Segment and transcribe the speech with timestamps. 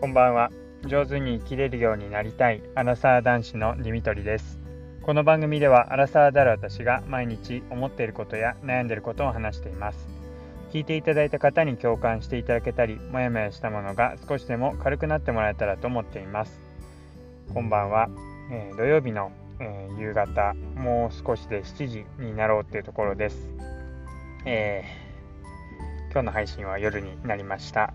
[0.00, 0.52] こんばんは。
[0.86, 2.62] 上手に生きれるようになりたい。
[2.76, 4.60] アラサー男子のディミトリです。
[5.02, 10.06] この番組ではアラサーである私が毎日思っていることや悩んでいることを話しています。
[10.70, 16.60] 聞いていただいた方に共感していただけたりもやもやしたものが少しでも軽くなってもらえたらと思っています。
[17.52, 18.08] こんばんは、
[18.52, 23.48] えー、土曜日の、えー、夕方もう少しで7時になろうっていうところです、
[24.44, 27.92] えー、今日の配信は夜になりました。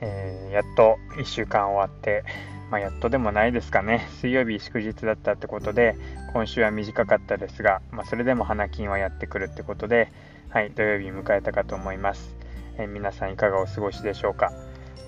[0.00, 2.24] えー、やっと1週間終わって、
[2.70, 5.96] まあ、やっとでもないですかね、水曜日祝日だったってことで、
[6.32, 10.12] 今週は短かったですが、まあ、それでも花金はやってくるってことで、
[10.50, 12.34] はい、土曜日迎えたかと思います。
[12.78, 14.52] えー、皆さんいかがお過ごしでしょうか。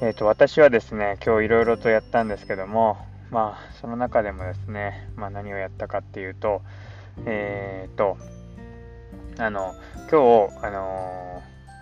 [0.00, 2.98] えーと、私はですね、今日いろいろとやったんですけども、
[3.30, 6.62] まあ、その中でもですね、まあ、何をやったかっていうと、
[7.26, 8.16] えっ、ー、と、
[9.38, 9.74] あの、
[10.10, 10.97] 今日、あの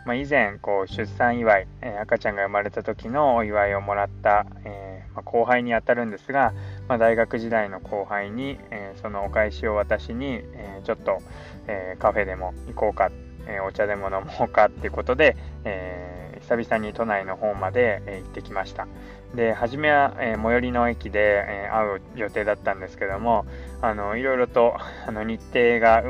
[0.07, 6.55] まあ、以前こう出産祝い、え、赤ちゃんが生まれた時のお祝いをもらった、えー、まあ、後輩にあたるんですが、
[6.87, 11.19] まあ、大学時代の後輩に、えー、そのお返しを私に、えちょっと、
[11.67, 13.11] えカフェでも行こうか、
[13.49, 18.87] えお茶でも飲もうかっていうことで、え久々に都内の方まで、え行ってきました。
[19.35, 23.45] で初めは、え最寄りの駅で、え会う予定だったんですけども
[23.83, 24.77] あのいろいろと
[25.07, 26.05] あの日程が、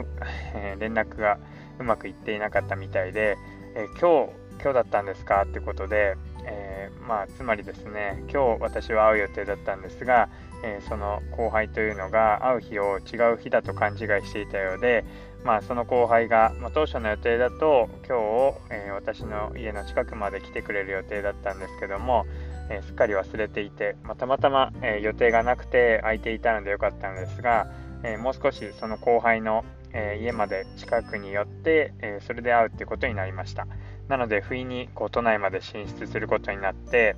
[0.54, 1.38] え連絡が
[1.78, 3.38] うまくいっていなかったみたいで、
[3.78, 4.32] え今日
[4.62, 5.42] 今日だったんですか？
[5.42, 10.30] ってことで、えー、まあ、つまりですね今日私は会う予定だったんですが、
[10.64, 15.04] えー、その後輩というのが会う日を違う日だと勘違いしていたようで、
[15.44, 22.24] まあ、その後輩が、まあ、当初の予定だと今日を、えー、私の家の近くまで来てくれる予定だったんですけども、
[22.70, 27.68] えすっかり忘れていて、まあ、たまたま、え予定がなくて空いていたのでよかったのですが、
[28.02, 29.64] えもう少しその後輩の
[29.96, 33.66] え家まで近くに寄って、えそれで会うっていうことになりました。
[34.08, 37.16] なので不意にこう都内まで進出することになって、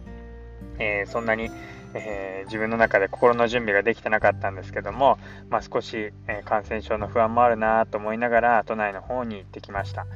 [0.79, 1.51] えそんなに、
[1.95, 5.19] え自分の中で心の準備ができてなかったんですけども、
[5.51, 10.07] まあ、少し、え感染症の不安もあるなと思いながら都内の方に行ってきました、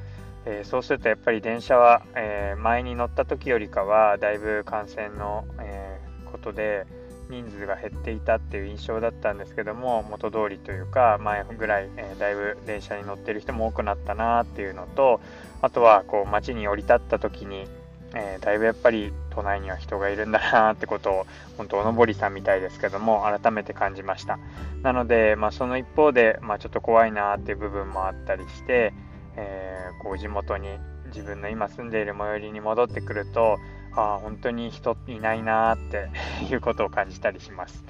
[0.47, 6.01] えそうするとやっぱり電車は、え前に乗った時よりかはだいぶ感染の、え
[6.31, 6.87] ことで、
[7.33, 15.21] 人数が減っていたっていう印象だったんですけども元通りというか前ぐらい、えー、だいぶ電車に乗ってる人も多くなったなっていうのと
[15.63, 17.67] あとはこう街に降り立った時に、
[18.15, 21.27] えー、だいぶやっぱり都内には人がいるんだなってことを
[21.57, 24.39] 本当おのぼりさんみたいですけども改めて感じました。
[24.83, 28.93] なので、まあ、その一方で、まあ、ちょっと怖いなっていう部分もあったりして、
[29.37, 30.69] えー、こう地元に
[31.07, 33.59] 自分の今住んでいる最寄りに戻ってくると
[33.95, 36.09] ああ本当に人いないなって
[36.51, 37.85] いうことを感じたりします。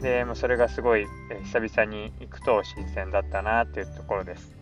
[0.00, 1.06] でもそれがすごい
[1.44, 4.56] 久々に行くと新鮮だったなっていうところです。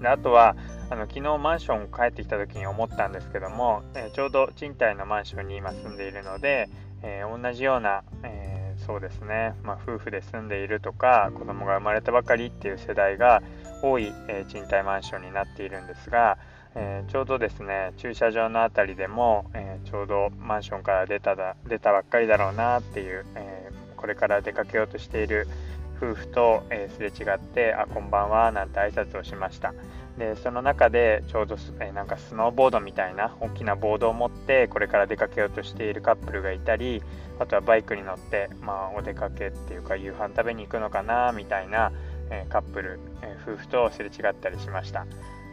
[0.00, 0.56] であとは
[0.88, 6.68] あの昨日マンション帰ってきた時に思ったんですけども、えちょうど賃貸のマンションに今住んでいるので、
[7.02, 13.42] えー、同じような、えー、そうですね、まあ、夫婦で住んでいるとか子供が生まれたばかりっていう世代が
[13.82, 16.38] 多い、えー、賃貸マンションになっているんですが、
[16.78, 25.48] えー、ちょうどですね駐車場の辺りでも、えー、ちょうどマンションから出ただ出たばっかりだろうなっていう、えー、これから出かけようとしている
[25.96, 29.72] 夫婦と、えすれ違って「あこんばんは」なんて挨拶をしました。
[30.18, 37.02] でその中でちょうど、えなんかスノーボードみたいな大きなボードを持ってこれから出かけようとしているカップルがいたり
[37.38, 41.92] あとはバイクに乗って、まあ、お出かけっていうか夕飯食べに行くのかなみたいな、
[42.30, 45.06] えカップル、え夫婦とすれ違ったりしました。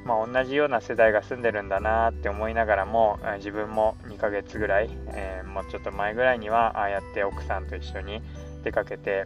[0.05, 8.21] まあ、同じような世代が住んでるんだなって思いながらも自分も2ヶ月ぐらい、えー、もうちょっと前ぐらいにはああやって奥さんと一緒に
[8.63, 9.25] 出かけて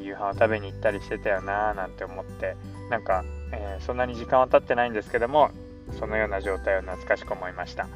[0.00, 2.56] 夕飯を食べに行ったりしてたよななんて思って
[2.90, 5.50] なんか、えー、そんなに時間は経ってないんですけども
[5.98, 7.88] そのような状態を懐かしく思いました。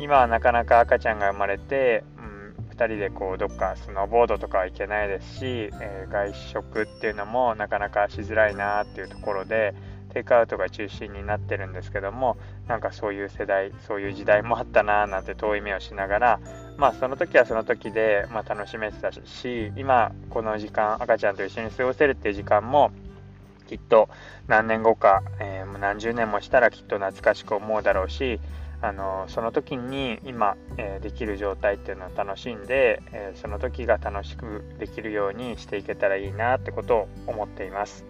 [0.00, 9.74] 今はなかなか赤ちゃんが生まれて、うん、2人でこうどっかスノーボードとかは行けないですし、えー、外食っていうのもなかなかしづらいなっていうところで
[10.12, 12.36] テイクアウトが中心になってるんですけども
[12.66, 16.40] なんかそういう世代そういう時代もあったなーなんて遠い目をしながら
[16.76, 22.90] まあその時はその時で、まあ、楽しめてたし今この時間赤ちゃんと一緒に過ごせるっていう時間も
[23.68, 24.08] きっと
[24.46, 28.40] 何年後か、えー、何十年もしたらきっと懐かしく思うだろうし
[28.80, 38.04] あのその時に今、えー、できる状態っていうのを楽しんで、えー、その時が楽しくできるようにしていけたらいいなってことを思っています。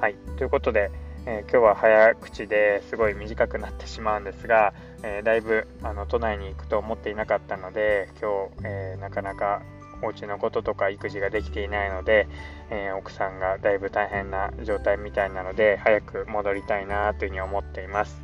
[0.00, 0.90] はいということで、
[1.24, 4.74] えー、今日は早口ですごい短くなってしまうんですが、
[5.04, 9.62] えー、だいぶあの都内に行くと思っていなかったので今日、えー、なかなか
[10.02, 12.26] お家のこととか育児ができていないので、
[12.72, 18.20] え奥さんがだいぶ大変な状態みたいなので早く戻りたいなというふうに思っています。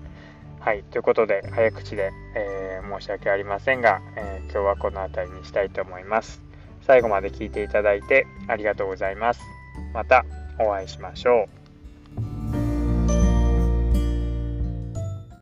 [0.59, 6.43] はい、ということで早口で、え申し訳ありませんが、え今日はこの辺りにしたいと思います。
[6.81, 9.41] 最後まで聞いていただいてありがとうございます。
[9.95, 10.25] また
[10.59, 11.58] お会いしましょう。